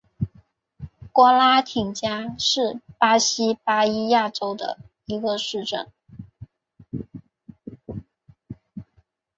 [1.11, 5.91] 瓜拉廷加是巴西巴伊亚州的一个市镇。